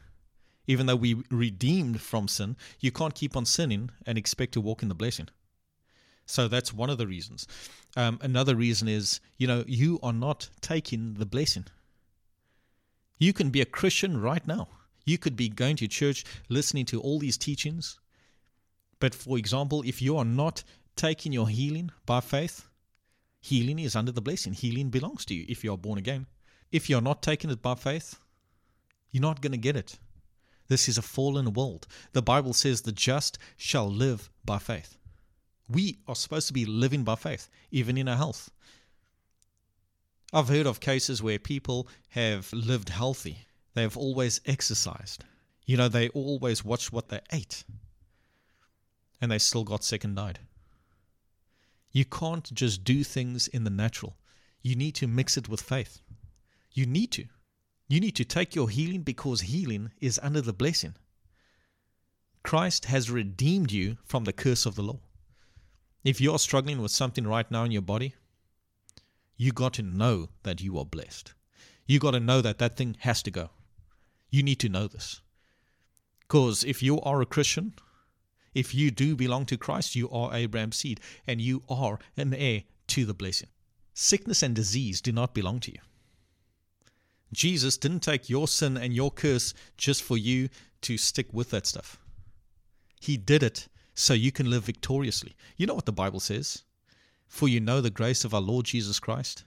even 0.67 0.85
though 0.85 0.95
we 0.95 1.23
redeemed 1.31 2.01
from 2.01 2.27
sin, 2.27 2.55
you 2.79 2.91
can't 2.91 3.15
keep 3.15 3.35
on 3.35 3.45
sinning 3.45 3.89
and 4.05 4.17
expect 4.17 4.53
to 4.53 4.61
walk 4.61 4.83
in 4.83 4.89
the 4.89 4.95
blessing. 4.95 5.29
So 6.29 6.47
that's 6.47 6.71
one 6.71 6.91
of 6.91 6.99
the 6.99 7.07
reasons. 7.07 7.47
Um, 7.97 8.19
another 8.21 8.55
reason 8.55 8.87
is, 8.87 9.19
you 9.39 9.47
know, 9.47 9.63
you 9.65 9.99
are 10.03 10.13
not 10.13 10.47
taking 10.61 11.15
the 11.15 11.25
blessing. 11.25 11.65
You 13.17 13.33
can 13.33 13.49
be 13.49 13.61
a 13.61 13.65
Christian 13.65 14.21
right 14.21 14.45
now. 14.47 14.67
You 15.05 15.17
could 15.17 15.35
be 15.35 15.49
going 15.49 15.77
to 15.77 15.87
church, 15.87 16.23
listening 16.47 16.85
to 16.85 17.01
all 17.01 17.17
these 17.17 17.35
teachings. 17.35 17.99
But 18.99 19.15
for 19.15 19.39
example, 19.39 19.81
if 19.87 20.03
you 20.03 20.17
are 20.17 20.25
not 20.25 20.63
taking 20.95 21.33
your 21.33 21.49
healing 21.49 21.89
by 22.05 22.19
faith, 22.19 22.67
healing 23.41 23.79
is 23.79 23.95
under 23.95 24.11
the 24.11 24.21
blessing. 24.21 24.53
Healing 24.53 24.91
belongs 24.91 25.25
to 25.25 25.33
you 25.33 25.45
if 25.49 25.63
you 25.63 25.73
are 25.73 25.79
born 25.79 25.97
again. 25.97 26.27
If 26.71 26.91
you're 26.91 27.01
not 27.01 27.23
taking 27.23 27.49
it 27.49 27.63
by 27.63 27.73
faith, 27.73 28.19
you're 29.09 29.23
not 29.23 29.41
going 29.41 29.53
to 29.53 29.57
get 29.57 29.75
it. 29.75 29.97
This 30.67 30.87
is 30.87 30.99
a 30.99 31.01
fallen 31.01 31.53
world. 31.53 31.87
The 32.13 32.21
Bible 32.21 32.53
says 32.53 32.81
the 32.83 32.91
just 32.91 33.39
shall 33.57 33.89
live 33.89 34.29
by 34.45 34.59
faith. 34.59 34.98
We 35.69 35.99
are 36.07 36.15
supposed 36.15 36.47
to 36.47 36.53
be 36.53 36.65
living 36.65 37.03
by 37.03 37.15
faith, 37.15 37.49
even 37.71 37.97
in 37.97 38.07
our 38.07 38.17
health. 38.17 38.49
I've 40.33 40.49
heard 40.49 40.65
of 40.65 40.79
cases 40.79 41.23
where 41.23 41.39
people 41.39 41.87
have 42.09 42.51
lived 42.53 42.89
healthy 42.89 43.45
they 43.73 43.83
have 43.83 43.97
always 43.97 44.41
exercised. 44.45 45.23
You 45.65 45.77
know, 45.77 45.87
they 45.87 46.09
always 46.09 46.65
watched 46.65 46.91
what 46.91 47.09
they 47.09 47.21
ate. 47.31 47.63
And 49.21 49.31
they 49.31 49.39
still 49.39 49.63
got 49.63 49.83
sick 49.83 50.03
and 50.03 50.15
died. 50.15 50.39
You 51.91 52.05
can't 52.05 52.53
just 52.53 52.83
do 52.83 53.03
things 53.03 53.47
in 53.47 53.63
the 53.63 53.69
natural. 53.69 54.17
You 54.61 54.75
need 54.75 54.95
to 54.95 55.07
mix 55.07 55.37
it 55.37 55.49
with 55.49 55.61
faith. 55.61 56.01
You 56.73 56.85
need 56.85 57.11
to. 57.13 57.25
You 57.87 57.99
need 57.99 58.15
to 58.17 58.25
take 58.25 58.55
your 58.55 58.69
healing 58.69 59.01
because 59.01 59.41
healing 59.41 59.91
is 59.99 60.19
under 60.21 60.41
the 60.41 60.53
blessing. 60.53 60.95
Christ 62.43 62.85
has 62.85 63.09
redeemed 63.09 63.71
you 63.71 63.97
from 64.03 64.23
the 64.23 64.33
curse 64.33 64.65
of 64.65 64.75
the 64.75 64.83
law. 64.83 64.99
If 66.03 66.21
you're 66.21 66.39
struggling 66.39 66.81
with 66.81 66.91
something 66.91 67.27
right 67.27 67.49
now 67.51 67.65
in 67.65 67.71
your 67.71 67.81
body, 67.81 68.15
you 69.35 69.51
got 69.51 69.73
to 69.73 69.81
know 69.81 70.29
that 70.43 70.61
you 70.61 70.77
are 70.77 70.85
blessed. 70.85 71.33
You 71.85 71.99
got 71.99 72.11
to 72.11 72.19
know 72.19 72.41
that 72.41 72.59
that 72.59 72.77
thing 72.77 72.95
has 72.99 73.21
to 73.23 73.31
go. 73.31 73.49
You 74.29 74.43
need 74.43 74.59
to 74.59 74.69
know 74.69 74.87
this. 74.87 75.21
Because 76.21 76.63
if 76.63 76.83
you 76.83 77.01
are 77.01 77.21
a 77.21 77.25
Christian, 77.25 77.73
if 78.53 78.73
you 78.73 78.91
do 78.91 79.15
belong 79.15 79.45
to 79.47 79.57
Christ, 79.57 79.95
you 79.95 80.09
are 80.09 80.33
Abraham's 80.33 80.77
seed 80.77 80.99
and 81.27 81.41
you 81.41 81.63
are 81.69 81.99
an 82.15 82.33
heir 82.33 82.63
to 82.87 83.05
the 83.05 83.13
blessing. 83.13 83.49
Sickness 83.93 84.43
and 84.43 84.55
disease 84.55 85.01
do 85.01 85.11
not 85.11 85.33
belong 85.33 85.59
to 85.61 85.71
you. 85.71 85.79
Jesus 87.33 87.77
didn't 87.77 88.01
take 88.01 88.29
your 88.29 88.47
sin 88.47 88.77
and 88.77 88.93
your 88.93 89.11
curse 89.11 89.53
just 89.77 90.01
for 90.01 90.17
you 90.17 90.49
to 90.81 90.97
stick 90.97 91.27
with 91.33 91.49
that 91.51 91.67
stuff. 91.67 91.97
He 92.99 93.17
did 93.17 93.43
it 93.43 93.67
so 93.99 94.13
you 94.13 94.31
can 94.31 94.49
live 94.49 94.63
victoriously. 94.63 95.35
You 95.57 95.67
know 95.67 95.73
what 95.73 95.85
the 95.85 95.91
Bible 95.91 96.21
says? 96.21 96.63
For 97.27 97.49
you 97.49 97.59
know 97.59 97.81
the 97.81 97.89
grace 97.89 98.23
of 98.23 98.33
our 98.33 98.39
Lord 98.39 98.65
Jesus 98.65 98.97
Christ, 98.97 99.43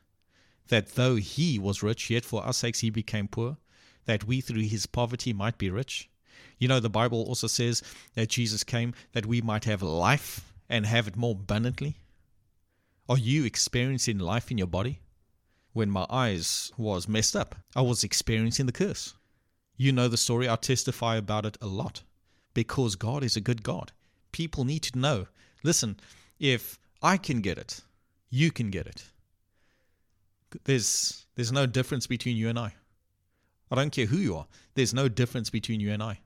that 0.69 0.95
though 0.95 1.17
he 1.17 1.59
was 1.59 1.83
rich, 1.83 2.11
yet 2.11 2.23
for 2.23 2.45
our 2.45 2.53
sakes 2.53 2.81
he 2.81 2.91
became 2.91 3.29
poor, 3.29 3.57
that 4.05 4.25
we 4.25 4.43
through 4.43 4.65
his 4.65 4.85
poverty 4.85 5.33
might 5.33 5.57
be 5.57 5.71
rich. 5.71 6.11
You 6.59 6.69
know, 6.69 6.81
the 6.81 6.91
Bible 6.91 7.23
also 7.23 7.47
says 7.47 7.83
that 8.15 8.29
Jesus 8.29 8.63
came 8.63 8.93
that 9.13 9.25
we 9.25 9.41
might 9.41 9.65
have 9.65 9.83
life 9.83 10.53
and 10.69 10.85
have 10.85 11.09
it 11.09 11.17
more 11.17 11.33
abundantly. 11.33 11.97
Are 13.09 13.17
you 13.17 13.45
experiencing 13.47 14.19
life 14.19 14.51
in 14.51 14.59
your 14.59 14.67
body? 14.67 15.01
When 15.73 15.91
my 15.91 16.07
eyes 16.11 16.71
was 16.77 17.09
messed 17.09 17.35
up, 17.35 17.55
I 17.75 17.81
was 17.81 18.05
experiencing 18.05 18.67
the 18.67 18.73
curse. 18.73 19.15
You 19.79 19.93
know 19.93 20.09
the 20.09 20.19
story, 20.19 20.47
I 20.47 20.57
testify 20.57 21.17
about 21.17 21.47
it 21.47 21.57
a 21.63 21.67
lot 21.67 22.03
because 22.53 22.97
God 22.97 23.25
is 23.25 23.35
a 23.35 23.41
good 23.41 23.63
God. 23.63 23.93
People 24.33 24.65
need 24.65 24.83
to 24.85 24.99
know. 24.99 25.27
Listen, 25.62 25.99
if 26.39 26.79
I 27.03 27.17
can 27.17 27.41
get 27.41 27.59
it, 27.59 27.81
you 28.31 28.51
can 28.51 28.71
get 28.71 28.87
it. 28.87 29.05
There's 30.65 31.27
there's 31.35 31.53
no 31.53 31.67
difference 31.67 32.07
between 32.07 32.37
you 32.37 32.49
and 32.49 32.59
I. 32.59 32.75
I 33.71 33.75
don't 33.75 33.91
care 33.93 34.07
who 34.07 34.19
you 34.19 34.37
are. 34.37 34.47
There's 34.75 34.93
no 34.93 35.09
difference 35.09 35.49
between 35.49 35.81
you 35.81 35.93
and 35.93 36.03
I. 36.03 36.21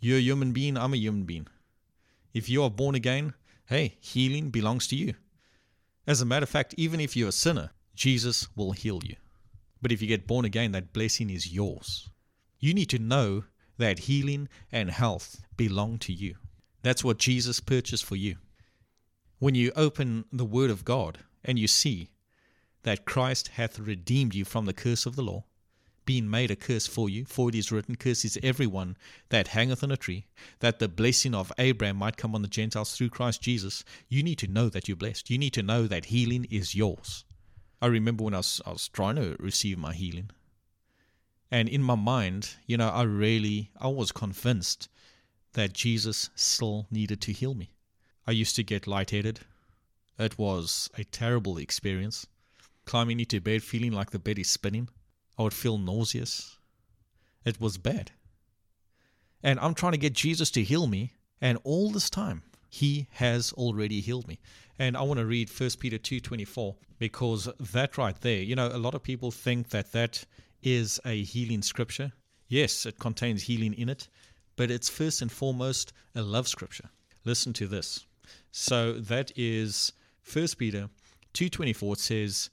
You're 0.00 0.18
a 0.18 0.22
human 0.22 0.52
being, 0.52 0.76
I'm 0.76 0.94
a 0.94 0.98
human 0.98 1.24
being. 1.24 1.46
If 2.34 2.48
you 2.48 2.62
are 2.62 2.70
born 2.70 2.94
again, 2.94 3.34
hey, 3.66 3.96
healing 4.00 4.50
belongs 4.50 4.86
to 4.88 4.96
you. 4.96 5.14
As 6.06 6.20
a 6.20 6.26
matter 6.26 6.44
of 6.44 6.50
fact, 6.50 6.74
even 6.76 7.00
if 7.00 7.16
you're 7.16 7.28
a 7.28 7.32
sinner, 7.32 7.70
Jesus 7.94 8.48
will 8.56 8.72
heal 8.72 9.00
you. 9.04 9.16
But 9.82 9.92
if 9.92 10.02
you 10.02 10.08
get 10.08 10.26
born 10.26 10.44
again, 10.44 10.72
that 10.72 10.92
blessing 10.92 11.30
is 11.30 11.52
yours. 11.52 12.08
You 12.58 12.74
need 12.74 12.90
to 12.90 12.98
know 12.98 13.44
that 13.78 14.00
healing 14.00 14.48
and 14.70 14.90
health 14.90 15.42
belong 15.56 15.98
to 16.00 16.12
you. 16.12 16.36
That's 16.82 17.04
what 17.04 17.18
Jesus 17.18 17.60
purchased 17.60 18.04
for 18.04 18.16
you. 18.16 18.36
When 19.38 19.54
you 19.54 19.72
open 19.76 20.24
the 20.32 20.44
Word 20.44 20.70
of 20.70 20.84
God 20.84 21.18
and 21.44 21.58
you 21.58 21.66
see 21.66 22.10
that 22.82 23.04
Christ 23.04 23.48
hath 23.48 23.78
redeemed 23.78 24.34
you 24.34 24.44
from 24.44 24.66
the 24.66 24.72
curse 24.72 25.06
of 25.06 25.16
the 25.16 25.22
law, 25.22 25.44
being 26.06 26.28
made 26.28 26.50
a 26.50 26.56
curse 26.56 26.86
for 26.86 27.08
you, 27.08 27.24
for 27.24 27.50
it 27.50 27.54
is 27.54 27.70
written, 27.70 27.94
Curse 27.94 28.24
is 28.24 28.38
everyone 28.42 28.96
that 29.28 29.48
hangeth 29.48 29.84
on 29.84 29.92
a 29.92 29.96
tree, 29.96 30.26
that 30.60 30.78
the 30.78 30.88
blessing 30.88 31.34
of 31.34 31.52
Abraham 31.58 31.96
might 31.96 32.16
come 32.16 32.34
on 32.34 32.42
the 32.42 32.48
Gentiles 32.48 32.96
through 32.96 33.10
Christ 33.10 33.42
Jesus. 33.42 33.84
You 34.08 34.22
need 34.22 34.38
to 34.38 34.48
know 34.48 34.68
that 34.70 34.88
you're 34.88 34.96
blessed. 34.96 35.30
You 35.30 35.38
need 35.38 35.52
to 35.52 35.62
know 35.62 35.86
that 35.86 36.06
healing 36.06 36.46
is 36.50 36.74
yours. 36.74 37.24
I 37.80 37.86
remember 37.86 38.24
when 38.24 38.34
I 38.34 38.38
was, 38.38 38.60
I 38.66 38.70
was 38.70 38.88
trying 38.88 39.16
to 39.16 39.36
receive 39.38 39.78
my 39.78 39.94
healing. 39.94 40.30
And 41.50 41.68
in 41.68 41.82
my 41.82 41.94
mind, 41.94 42.56
you 42.66 42.76
know, 42.76 42.88
I 42.88 43.02
really, 43.02 43.70
I 43.80 43.88
was 43.88 44.12
convinced 44.12 44.88
that 45.52 45.72
Jesus 45.72 46.30
still 46.34 46.86
needed 46.90 47.20
to 47.22 47.32
heal 47.32 47.54
me. 47.54 47.70
I 48.26 48.32
used 48.32 48.56
to 48.56 48.62
get 48.62 48.86
lightheaded. 48.86 49.40
It 50.18 50.38
was 50.38 50.90
a 50.96 51.04
terrible 51.04 51.58
experience. 51.58 52.26
Climbing 52.84 53.20
into 53.20 53.40
bed 53.40 53.62
feeling 53.62 53.92
like 53.92 54.10
the 54.10 54.18
bed 54.18 54.38
is 54.38 54.48
spinning. 54.48 54.88
I 55.38 55.42
would 55.42 55.54
feel 55.54 55.78
nauseous. 55.78 56.58
It 57.44 57.60
was 57.60 57.78
bad. 57.78 58.12
And 59.42 59.58
I'm 59.60 59.74
trying 59.74 59.92
to 59.92 59.98
get 59.98 60.12
Jesus 60.12 60.50
to 60.52 60.62
heal 60.62 60.86
me, 60.86 61.14
and 61.40 61.58
all 61.64 61.90
this 61.90 62.10
time 62.10 62.42
he 62.68 63.08
has 63.12 63.52
already 63.54 64.00
healed 64.00 64.28
me. 64.28 64.38
And 64.78 64.96
I 64.96 65.02
want 65.02 65.18
to 65.18 65.26
read 65.26 65.50
1 65.50 65.78
Peter 65.78 65.98
2:24 65.98 66.76
because 66.98 67.48
that 67.58 67.98
right 67.98 68.20
there, 68.20 68.42
you 68.42 68.54
know, 68.54 68.68
a 68.68 68.78
lot 68.78 68.94
of 68.94 69.02
people 69.02 69.30
think 69.30 69.70
that 69.70 69.92
that 69.92 70.24
is 70.62 71.00
a 71.04 71.22
healing 71.22 71.62
scripture. 71.62 72.12
Yes, 72.48 72.84
it 72.84 72.98
contains 72.98 73.42
healing 73.42 73.74
in 73.74 73.88
it, 73.88 74.08
but 74.60 74.70
it's 74.70 74.90
first 74.90 75.22
and 75.22 75.32
foremost 75.32 75.90
a 76.14 76.20
love 76.20 76.46
scripture. 76.46 76.90
Listen 77.24 77.54
to 77.54 77.66
this. 77.66 78.04
So 78.52 78.92
that 78.92 79.32
is 79.34 79.90
1 80.30 80.48
Peter 80.58 80.90
2:24 81.32 81.94
it 81.94 81.98
says, 81.98 82.50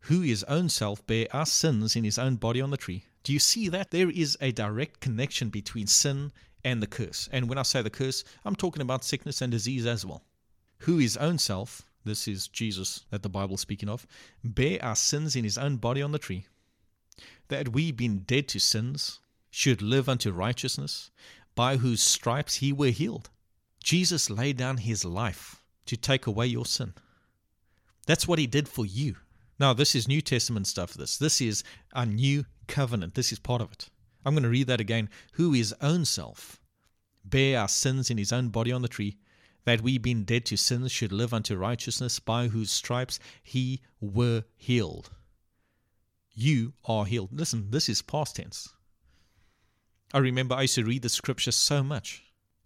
who 0.00 0.20
his 0.20 0.44
own 0.44 0.68
self 0.68 1.06
bare 1.06 1.26
our 1.32 1.46
sins 1.46 1.96
in 1.96 2.04
his 2.04 2.18
own 2.18 2.36
body 2.36 2.60
on 2.60 2.68
the 2.68 2.76
tree. 2.76 3.04
Do 3.22 3.32
you 3.32 3.38
see 3.38 3.70
that? 3.70 3.92
There 3.92 4.10
is 4.10 4.36
a 4.42 4.52
direct 4.52 5.00
connection 5.00 5.48
between 5.48 5.86
sin 5.86 6.32
and 6.64 6.82
the 6.82 6.86
curse. 6.86 7.30
And 7.32 7.48
when 7.48 7.56
I 7.56 7.62
say 7.62 7.80
the 7.80 7.88
curse, 7.88 8.24
I'm 8.44 8.54
talking 8.54 8.82
about 8.82 9.02
sickness 9.02 9.40
and 9.40 9.50
disease 9.50 9.86
as 9.86 10.04
well. 10.04 10.24
Who 10.80 10.98
his 10.98 11.16
own 11.16 11.38
self, 11.38 11.80
this 12.04 12.28
is 12.28 12.48
Jesus 12.48 13.06
that 13.08 13.22
the 13.22 13.30
Bible 13.30 13.54
is 13.54 13.62
speaking 13.62 13.88
of, 13.88 14.06
bare 14.44 14.84
our 14.84 14.96
sins 14.96 15.34
in 15.34 15.44
his 15.44 15.56
own 15.56 15.78
body 15.78 16.02
on 16.02 16.12
the 16.12 16.18
tree, 16.18 16.44
that 17.48 17.70
we, 17.70 17.90
being 17.90 18.18
dead 18.18 18.48
to 18.48 18.58
sins, 18.58 19.20
should 19.50 19.82
live 19.82 20.08
unto 20.08 20.30
righteousness, 20.30 21.10
by 21.54 21.76
whose 21.76 22.02
stripes 22.02 22.56
he 22.56 22.72
were 22.72 22.90
healed. 22.90 23.30
Jesus 23.82 24.30
laid 24.30 24.56
down 24.56 24.78
his 24.78 25.04
life 25.04 25.62
to 25.86 25.96
take 25.96 26.26
away 26.26 26.46
your 26.46 26.66
sin. 26.66 26.94
That's 28.06 28.28
what 28.28 28.38
he 28.38 28.46
did 28.46 28.68
for 28.68 28.86
you. 28.86 29.16
Now, 29.58 29.72
this 29.72 29.94
is 29.94 30.06
New 30.06 30.20
Testament 30.20 30.66
stuff. 30.66 30.94
This 30.94 31.18
this 31.18 31.40
is 31.40 31.64
a 31.92 32.06
new 32.06 32.44
covenant. 32.66 33.14
This 33.14 33.32
is 33.32 33.38
part 33.38 33.60
of 33.60 33.72
it. 33.72 33.88
I'm 34.24 34.34
going 34.34 34.42
to 34.42 34.48
read 34.48 34.66
that 34.68 34.80
again. 34.80 35.08
Who 35.32 35.52
his 35.52 35.74
own 35.80 36.04
self 36.04 36.60
bare 37.30 37.58
our 37.58 37.68
sins 37.68 38.10
in 38.10 38.18
his 38.18 38.32
own 38.32 38.48
body 38.48 38.72
on 38.72 38.82
the 38.82 38.88
tree, 38.88 39.18
that 39.64 39.82
we, 39.82 39.98
being 39.98 40.24
dead 40.24 40.46
to 40.46 40.56
sins, 40.56 40.90
should 40.90 41.12
live 41.12 41.34
unto 41.34 41.56
righteousness, 41.56 42.18
by 42.18 42.48
whose 42.48 42.70
stripes 42.70 43.18
he 43.42 43.82
were 44.00 44.44
healed. 44.56 45.10
You 46.32 46.72
are 46.84 47.04
healed. 47.04 47.30
Listen, 47.32 47.70
this 47.70 47.88
is 47.88 48.00
past 48.00 48.36
tense. 48.36 48.72
I 50.14 50.18
remember 50.18 50.54
I 50.54 50.62
used 50.62 50.76
to 50.76 50.84
read 50.84 51.02
the 51.02 51.10
scripture 51.10 51.52
so 51.52 51.82
much 51.82 52.22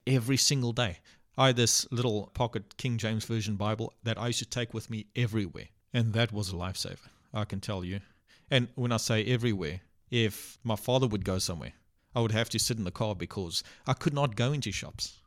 every 0.06 0.36
single 0.36 0.72
day. 0.72 0.98
I 1.36 1.48
had 1.48 1.56
this 1.56 1.90
little 1.90 2.30
pocket 2.34 2.76
King 2.76 2.98
James 2.98 3.24
Version 3.24 3.56
Bible 3.56 3.94
that 4.04 4.16
I 4.16 4.28
used 4.28 4.38
to 4.38 4.46
take 4.46 4.72
with 4.72 4.88
me 4.90 5.06
everywhere. 5.16 5.68
And 5.92 6.12
that 6.12 6.32
was 6.32 6.50
a 6.50 6.56
lifesaver, 6.56 7.08
I 7.34 7.44
can 7.44 7.60
tell 7.60 7.82
you. 7.82 8.00
And 8.48 8.68
when 8.76 8.92
I 8.92 8.98
say 8.98 9.24
everywhere, 9.24 9.80
if 10.08 10.58
my 10.62 10.76
father 10.76 11.08
would 11.08 11.24
go 11.24 11.38
somewhere, 11.38 11.72
I 12.14 12.20
would 12.20 12.30
have 12.30 12.48
to 12.50 12.60
sit 12.60 12.78
in 12.78 12.84
the 12.84 12.92
car 12.92 13.16
because 13.16 13.64
I 13.88 13.94
could 13.94 14.14
not 14.14 14.36
go 14.36 14.52
into 14.52 14.70
shops. 14.70 15.18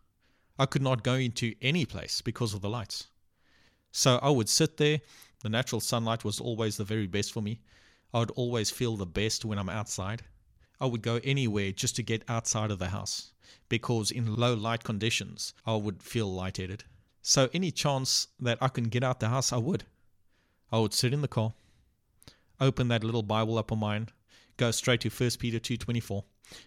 I 0.58 0.68
could 0.68 0.84
not 0.84 1.04
go 1.04 1.16
into 1.16 1.54
any 1.62 1.86
place 1.86 2.22
because 2.22 2.54
of 2.54 2.62
the 2.62 2.70
lights. 2.70 3.08
So 3.92 4.20
I 4.22 4.30
would 4.30 4.48
sit 4.48 4.78
there. 4.78 5.02
The 5.42 5.50
natural 5.50 5.82
sunlight 5.82 6.24
was 6.24 6.40
always 6.40 6.78
the 6.78 6.86
very 6.86 7.08
best 7.08 7.34
for 7.34 7.42
me. 7.42 7.60
I 8.14 8.20
would 8.20 8.32
always 8.32 8.72
feel 8.72 8.96
the 8.96 9.06
best 9.06 9.44
when 9.44 9.60
I'm 9.60 9.70
outside. 9.70 10.24
I 10.80 10.88
would 10.88 11.02
go 11.02 11.20
anywhere 11.24 11.72
just 11.72 11.96
to 11.96 12.04
get 12.04 12.24
outside 12.28 12.72
of 12.72 12.80
the 12.80 12.90
house 12.90 13.32
because 13.70 14.12
in 14.12 14.36
low 14.36 14.54
light 14.54 14.84
conditions, 14.84 15.54
I 15.66 15.76
would 15.76 16.04
feel 16.04 16.32
lightheaded. 16.32 16.84
So 17.22 17.50
any 17.54 17.72
chance 17.72 18.28
that 18.40 18.58
I 18.62 18.68
can 18.68 18.86
get 18.86 19.04
out 19.04 19.20
the 19.20 19.30
house, 19.30 19.52
I 19.52 19.58
would. 19.58 19.86
I 20.72 20.80
would 20.80 20.94
sit 20.94 21.14
in 21.14 21.22
the 21.22 21.28
car, 21.28 21.54
open 22.60 22.88
that 22.90 23.04
little 23.04 23.24
Bible 23.24 23.58
up 23.58 23.72
on 23.72 23.80
mine, 23.80 24.10
go 24.58 24.72
straight 24.72 25.02
to 25.02 25.10
1 25.10 25.40
Peter 25.40 25.60
2:24 25.60 26.24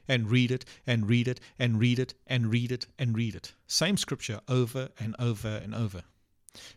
and 0.09 0.31
read 0.31 0.51
it 0.51 0.65
and 0.87 1.09
read 1.09 1.29
it 1.29 1.41
and 1.59 1.79
read 1.79 1.99
it 1.99 2.15
and 2.27 2.51
read 2.51 2.73
it 2.73 2.87
and 2.99 3.17
read 3.17 3.35
it. 3.35 3.55
Same 3.67 3.97
scripture 3.97 4.41
over 4.49 4.89
and 4.99 5.15
over 5.19 5.49
and 5.49 5.75
over. 5.75 6.03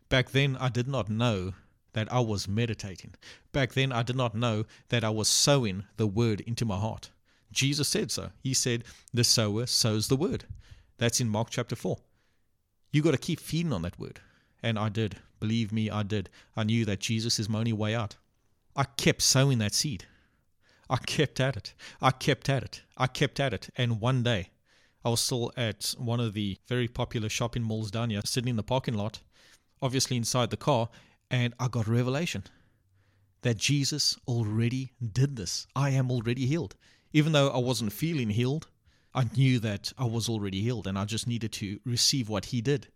Back 0.09 0.31
then 0.31 0.57
I 0.57 0.69
did 0.69 0.87
not 0.87 1.09
know 1.09 1.53
that 1.93 2.11
I 2.11 2.19
was 2.19 2.47
meditating. 2.47 3.15
Back 3.51 3.73
then 3.73 3.91
I 3.91 4.03
did 4.03 4.15
not 4.15 4.35
know 4.35 4.65
that 4.89 5.03
I 5.03 5.09
was 5.09 5.27
sowing 5.27 5.85
the 5.97 6.07
word 6.07 6.41
into 6.41 6.65
my 6.65 6.77
heart. 6.77 7.09
Jesus 7.51 7.87
said 7.87 8.11
so. 8.11 8.31
He 8.41 8.53
said, 8.53 8.83
The 9.13 9.23
sower 9.23 9.65
sows 9.65 10.07
the 10.07 10.15
word. 10.15 10.45
That's 10.97 11.19
in 11.19 11.29
Mark 11.29 11.49
chapter 11.49 11.75
4. 11.75 11.97
You 12.91 13.01
got 13.01 13.11
to 13.11 13.17
keep 13.17 13.39
feeding 13.39 13.73
on 13.73 13.81
that 13.83 13.99
word. 13.99 14.19
And 14.63 14.77
I 14.77 14.89
did. 14.89 15.17
Believe 15.39 15.71
me, 15.71 15.89
I 15.89 16.03
did. 16.03 16.29
I 16.55 16.63
knew 16.63 16.85
that 16.85 16.99
Jesus 16.99 17.39
is 17.39 17.49
my 17.49 17.59
only 17.59 17.73
way 17.73 17.95
out. 17.95 18.15
I 18.75 18.83
kept 18.83 19.21
sowing 19.21 19.57
that 19.57 19.73
seed. 19.73 20.05
I 20.89 20.97
kept 20.97 21.39
at 21.39 21.57
it. 21.57 21.73
I 22.01 22.11
kept 22.11 22.49
at 22.49 22.63
it. 22.63 22.81
I 22.97 23.07
kept 23.07 23.39
at 23.39 23.53
it. 23.53 23.69
And 23.75 23.99
one 23.99 24.23
day, 24.23 24.51
I 25.03 25.09
was 25.09 25.21
still 25.21 25.51
at 25.57 25.95
one 25.97 26.19
of 26.19 26.33
the 26.33 26.57
very 26.67 26.87
popular 26.87 27.29
shopping 27.29 27.63
malls 27.63 27.89
down 27.89 28.11
here, 28.11 28.21
sitting 28.25 28.49
in 28.49 28.55
the 28.55 28.63
parking 28.63 28.93
lot, 28.93 29.21
obviously 29.81 30.17
inside 30.17 30.51
the 30.51 30.57
car, 30.57 30.89
and 31.31 31.53
I 31.59 31.69
got 31.69 31.87
revelation 31.87 32.43
that 33.41 33.57
Jesus 33.57 34.17
already 34.27 34.91
did 35.01 35.35
this. 35.35 35.65
I 35.75 35.89
am 35.91 36.11
already 36.11 36.45
healed. 36.45 36.75
Even 37.13 37.31
though 37.33 37.49
I 37.49 37.57
wasn't 37.57 37.93
feeling 37.93 38.29
healed, 38.29 38.67
I 39.13 39.25
knew 39.35 39.59
that 39.59 39.91
I 39.97 40.05
was 40.05 40.29
already 40.29 40.61
healed 40.61 40.87
and 40.87 40.97
I 40.97 41.05
just 41.05 41.27
needed 41.27 41.51
to 41.53 41.79
receive 41.85 42.29
what 42.29 42.45
He 42.45 42.61
did. 42.61 42.87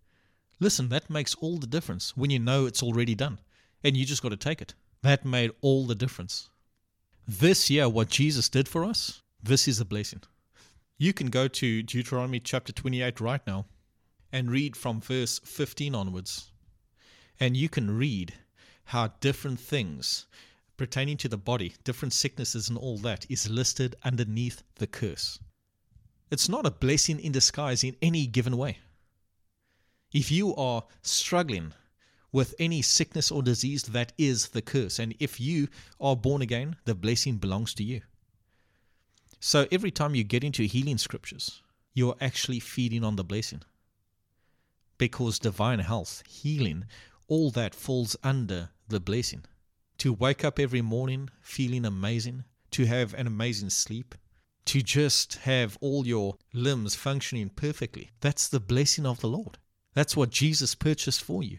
Listen, 0.59 0.89
that 0.89 1.09
makes 1.09 1.35
all 1.35 1.57
the 1.57 1.67
difference 1.67 2.15
when 2.15 2.29
you 2.29 2.39
know 2.39 2.65
it's 2.65 2.81
already 2.81 3.15
done 3.15 3.39
and 3.83 3.97
you 3.97 4.05
just 4.05 4.21
got 4.21 4.29
to 4.29 4.37
take 4.37 4.61
it. 4.61 4.73
That 5.01 5.25
made 5.25 5.51
all 5.61 5.85
the 5.85 5.95
difference. 5.95 6.49
This 7.27 7.69
year, 7.69 7.89
what 7.89 8.09
Jesus 8.09 8.49
did 8.49 8.67
for 8.67 8.83
us, 8.83 9.21
this 9.43 9.67
is 9.67 9.79
a 9.79 9.85
blessing. 9.85 10.21
You 10.97 11.11
can 11.11 11.27
go 11.27 11.47
to 11.47 11.83
Deuteronomy 11.83 12.39
chapter 12.39 12.71
28 12.71 13.19
right 13.19 13.45
now 13.45 13.65
and 14.31 14.49
read 14.49 14.77
from 14.77 15.01
verse 15.01 15.39
15 15.39 15.93
onwards. 15.93 16.51
And 17.39 17.57
you 17.57 17.67
can 17.67 17.97
read 17.97 18.33
how 18.85 19.13
different 19.19 19.59
things 19.59 20.25
pertaining 20.77 21.17
to 21.17 21.29
the 21.29 21.37
body, 21.37 21.75
different 21.83 22.13
sicknesses 22.13 22.69
and 22.69 22.77
all 22.77 22.97
that, 22.99 23.25
is 23.29 23.49
listed 23.49 23.95
underneath 24.03 24.63
the 24.75 24.87
curse. 24.87 25.39
It's 26.31 26.49
not 26.49 26.65
a 26.65 26.71
blessing 26.71 27.19
in 27.19 27.31
disguise 27.31 27.83
in 27.83 27.95
any 28.01 28.27
given 28.27 28.57
way. 28.57 28.79
If 30.11 30.31
you 30.31 30.55
are 30.55 30.83
struggling 31.01 31.73
with 32.31 32.55
any 32.59 32.81
sickness 32.81 33.31
or 33.31 33.41
disease, 33.41 33.83
that 33.83 34.11
is 34.17 34.49
the 34.49 34.61
curse. 34.61 34.99
And 34.99 35.15
if 35.19 35.39
you 35.39 35.67
are 35.99 36.15
born 36.15 36.41
again, 36.41 36.75
the 36.85 36.95
blessing 36.95 37.37
belongs 37.37 37.73
to 37.75 37.83
you. 37.83 38.01
So 39.39 39.67
every 39.71 39.91
time 39.91 40.15
you 40.15 40.23
get 40.23 40.43
into 40.43 40.63
healing 40.63 40.97
scriptures, 40.97 41.61
you're 41.93 42.17
actually 42.19 42.59
feeding 42.59 43.03
on 43.03 43.15
the 43.15 43.23
blessing. 43.23 43.61
Because 44.97 45.39
divine 45.39 45.79
health, 45.79 46.23
healing, 46.27 46.85
all 47.27 47.51
that 47.51 47.75
falls 47.75 48.15
under 48.23 48.69
the 48.87 48.99
blessing 48.99 49.45
to 50.05 50.13
wake 50.13 50.45
up 50.45 50.59
every 50.59 50.83
morning 50.83 51.27
feeling 51.41 51.83
amazing, 51.83 52.43
to 52.69 52.85
have 52.85 53.15
an 53.15 53.25
amazing 53.25 53.71
sleep, 53.71 54.13
to 54.63 54.79
just 54.79 55.33
have 55.37 55.79
all 55.81 56.05
your 56.05 56.37
limbs 56.53 56.93
functioning 56.93 57.49
perfectly. 57.49 58.11
That's 58.21 58.47
the 58.47 58.59
blessing 58.59 59.07
of 59.07 59.19
the 59.19 59.27
Lord. 59.27 59.57
That's 59.95 60.15
what 60.15 60.29
Jesus 60.29 60.75
purchased 60.75 61.23
for 61.23 61.41
you. 61.41 61.57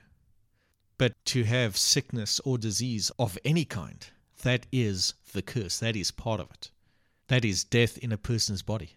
But 0.97 1.13
to 1.25 1.43
have 1.43 1.77
sickness 1.77 2.41
or 2.45 2.57
disease 2.57 3.11
of 3.19 3.37
any 3.45 3.65
kind, 3.65 4.07
that 4.45 4.65
is 4.71 5.15
the 5.33 5.43
curse. 5.43 5.81
That 5.81 5.97
is 5.97 6.13
part 6.13 6.39
of 6.39 6.49
it. 6.53 6.71
That 7.27 7.45
is 7.45 7.65
death 7.65 7.99
in 7.99 8.13
a 8.13 8.17
person's 8.17 8.63
body. 8.63 8.91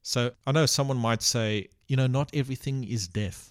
So 0.00 0.30
I 0.46 0.52
know 0.52 0.64
someone 0.64 0.96
might 0.96 1.20
say, 1.20 1.68
you 1.88 1.96
know, 1.96 2.06
not 2.06 2.30
everything 2.32 2.84
is 2.84 3.06
death. 3.06 3.50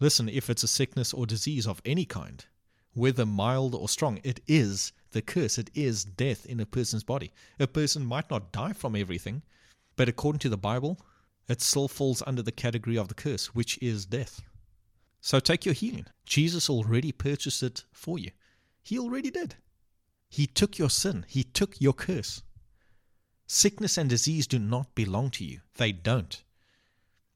Listen, 0.00 0.30
if 0.30 0.48
it's 0.48 0.62
a 0.62 0.66
sickness 0.66 1.12
or 1.12 1.26
disease 1.26 1.66
of 1.66 1.82
any 1.84 2.06
kind, 2.06 2.46
whether 2.94 3.26
mild 3.26 3.74
or 3.74 3.88
strong, 3.88 4.20
it 4.22 4.40
is 4.46 4.92
the 5.10 5.20
curse. 5.20 5.58
It 5.58 5.70
is 5.74 6.04
death 6.04 6.46
in 6.46 6.60
a 6.60 6.66
person's 6.66 7.02
body. 7.04 7.32
A 7.58 7.66
person 7.66 8.04
might 8.04 8.30
not 8.30 8.52
die 8.52 8.72
from 8.72 8.96
everything, 8.96 9.42
but 9.96 10.08
according 10.08 10.38
to 10.40 10.48
the 10.48 10.56
Bible, 10.56 10.98
it 11.48 11.60
still 11.60 11.88
falls 11.88 12.22
under 12.26 12.42
the 12.42 12.52
category 12.52 12.96
of 12.96 13.08
the 13.08 13.14
curse, 13.14 13.54
which 13.54 13.78
is 13.82 14.06
death. 14.06 14.40
So 15.20 15.40
take 15.40 15.64
your 15.64 15.74
healing. 15.74 16.06
Jesus 16.24 16.70
already 16.70 17.10
purchased 17.12 17.62
it 17.62 17.84
for 17.92 18.18
you. 18.18 18.30
He 18.82 18.98
already 18.98 19.30
did. 19.30 19.56
He 20.28 20.46
took 20.46 20.78
your 20.78 20.90
sin, 20.90 21.24
He 21.28 21.42
took 21.44 21.80
your 21.80 21.92
curse. 21.92 22.42
Sickness 23.46 23.98
and 23.98 24.08
disease 24.08 24.46
do 24.46 24.58
not 24.58 24.94
belong 24.94 25.30
to 25.30 25.44
you. 25.44 25.60
They 25.76 25.92
don't. 25.92 26.42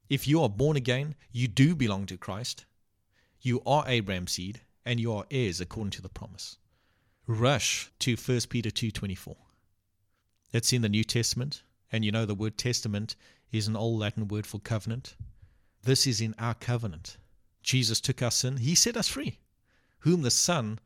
If 0.09 0.27
you 0.27 0.43
are 0.43 0.49
born 0.49 0.77
again, 0.77 1.17
you 1.33 1.49
do 1.49 1.75
belong 1.75 2.07
to 2.07 2.17
Christ. 2.17 2.65
You 3.41 3.61
are 3.67 3.85
Abraham's 3.87 4.33
seed 4.33 4.63
and 4.89 4.99
you 4.99 5.13
are 5.13 5.27
heirs 5.31 5.61
according 5.61 5.91
to 5.91 6.01
the 6.01 6.09
promise. 6.09 6.57
Rush 7.27 7.91
to 7.99 8.17
1 8.17 8.49
Peter 8.49 8.71
2:24. 8.71 9.37
It's 10.51 10.73
in 10.73 10.81
the 10.81 10.89
New 10.89 11.05
Testament, 11.05 11.63
and 11.93 12.07
you 12.07 12.11
know 12.11 12.25
the 12.25 12.35
word 12.35 12.57
testament 12.57 13.15
is 13.53 13.69
an 13.69 13.77
old 13.77 14.01
Latin 14.01 14.29
word 14.29 14.47
for 14.47 14.59
covenant. 14.59 15.15
This 15.83 16.07
is 16.07 16.23
in 16.23 16.35
our 16.39 16.55
covenant. 16.55 17.19
Jesus 17.63 18.01
took 18.01 18.23
our 18.23 18.31
sin, 18.31 18.57
he 18.57 18.75
set 18.75 18.97
us 18.97 19.09
free. 19.09 19.41
Whom 19.99 20.23
the 20.23 20.31
Son 20.31 20.79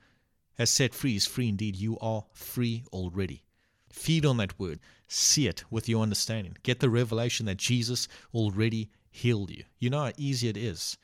has 0.55 0.69
set 0.69 0.95
free 0.95 1.15
is 1.15 1.27
free 1.27 1.49
indeed. 1.49 1.77
You 1.77 1.97
are 2.01 2.27
free 2.33 2.83
already. 2.93 3.45
Feed 3.89 4.27
on 4.27 4.39
that 4.39 4.59
word. 4.59 4.81
See 5.07 5.47
it 5.47 5.63
with 5.71 5.89
your 5.89 6.03
understanding. 6.03 6.57
Get 6.65 6.81
the 6.81 6.91
revelation 6.91 7.47
that 7.47 7.59
Jesus 7.59 8.09
already 8.35 8.91
healed 9.13 9.51
you. 9.51 9.63
You 9.79 9.91
know 9.91 10.07
how 10.07 10.13
easy 10.17 10.49
it 10.49 10.57
is 10.57 10.99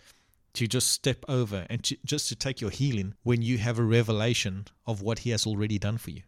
to 0.59 0.67
just 0.67 0.91
step 0.91 1.25
over 1.29 1.67
and 1.71 1.85
to, 1.85 1.97
just 2.05 2.29
to 2.29 2.35
take 2.35 2.61
your 2.61 2.71
healing 2.71 3.15
when 3.23 3.43
you 3.43 3.59
have 3.59 3.79
a 3.79 3.85
revelation 3.85 4.67
of 4.89 5.01
what 5.01 5.21
He 5.21 5.31
has 5.31 5.47
already 5.47 5.79
done 5.79 5.99
for 5.99 6.11
you. 6.11 6.23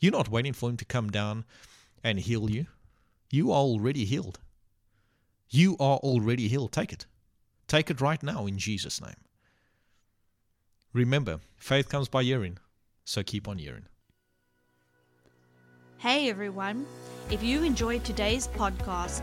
You're 0.00 0.12
not 0.12 0.30
waiting 0.30 0.54
for 0.54 0.70
Him 0.70 0.78
to 0.78 0.84
come 0.86 1.10
down 1.10 1.44
and 2.02 2.18
heal 2.18 2.50
you. 2.50 2.66
You 3.30 3.52
are 3.52 3.60
already 3.60 4.06
healed. 4.06 4.40
You 5.50 5.76
are 5.78 5.98
already 5.98 6.48
healed. 6.48 6.72
Take 6.72 6.90
it. 6.90 7.04
Take 7.68 7.90
it 7.90 8.00
right 8.00 8.22
now 8.22 8.46
in 8.46 8.56
Jesus' 8.56 8.98
name. 8.98 9.20
Remember, 10.94 11.40
faith 11.58 11.90
comes 11.90 12.08
by 12.08 12.22
hearing, 12.22 12.56
so 13.04 13.22
keep 13.22 13.46
on 13.46 13.58
hearing. 13.58 13.84
Hey 15.98 16.30
everyone, 16.30 16.86
if 17.30 17.42
you 17.42 17.62
enjoyed 17.62 18.04
today's 18.04 18.48
podcast, 18.48 19.22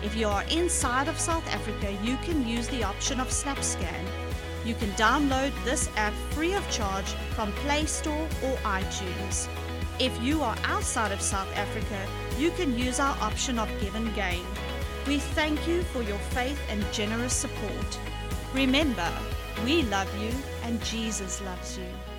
If 0.04 0.14
you 0.14 0.28
are 0.28 0.44
inside 0.44 1.08
of 1.08 1.18
South 1.18 1.44
Africa, 1.52 1.90
you 2.04 2.16
can 2.18 2.46
use 2.46 2.68
the 2.68 2.84
option 2.84 3.18
of 3.18 3.26
SnapScan. 3.26 4.06
You 4.64 4.76
can 4.76 4.92
download 4.92 5.52
this 5.64 5.90
app 5.96 6.14
free 6.30 6.54
of 6.54 6.70
charge 6.70 7.10
from 7.34 7.50
Play 7.64 7.86
Store 7.86 8.28
or 8.44 8.56
iTunes. 8.58 9.48
If 9.98 10.16
you 10.22 10.42
are 10.42 10.56
outside 10.62 11.10
of 11.10 11.20
South 11.20 11.52
Africa, 11.56 12.06
you 12.38 12.52
can 12.52 12.78
use 12.78 13.00
our 13.00 13.16
option 13.20 13.58
of 13.58 13.68
GivenGain. 13.80 14.44
We 15.08 15.18
thank 15.18 15.66
you 15.66 15.82
for 15.82 16.02
your 16.02 16.18
faith 16.18 16.60
and 16.68 16.84
generous 16.92 17.34
support. 17.34 17.98
Remember, 18.54 19.10
we 19.64 19.82
love 19.84 20.08
you 20.20 20.30
and 20.64 20.82
Jesus 20.84 21.40
loves 21.40 21.78
you. 21.78 22.11